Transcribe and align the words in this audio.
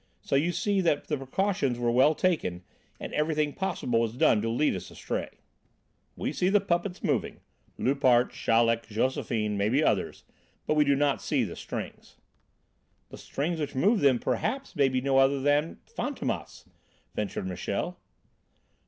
So 0.23 0.35
you 0.35 0.51
see 0.51 0.81
that 0.81 1.09
the 1.09 1.17
precautions 1.17 1.77
were 1.77 1.91
well 1.91 2.15
taken 2.15 2.63
and 2.99 3.13
everything 3.13 3.53
possible 3.53 4.07
done 4.07 4.41
to 4.41 4.49
lead 4.49 4.75
us 4.75 4.89
astray. 4.89 5.29
"We 6.15 6.33
see 6.33 6.49
the 6.49 6.59
puppets 6.59 7.03
moving 7.03 7.41
Loupart, 7.77 8.31
Chaleck, 8.31 8.87
Josephine, 8.87 9.61
others 9.83 10.23
maybe, 10.25 10.63
but 10.65 10.73
we 10.73 10.85
do 10.85 10.95
not 10.95 11.21
see 11.21 11.43
the 11.43 11.55
strings." 11.55 12.15
"The 13.09 13.17
strings 13.19 13.59
which 13.59 13.75
move 13.75 13.99
them 13.99 14.17
perhaps 14.17 14.75
may 14.75 14.89
be 14.89 15.01
no 15.01 15.19
other 15.19 15.39
than 15.39 15.77
Fantômas," 15.87 16.65
ventured 17.13 17.45
Michel. 17.45 17.99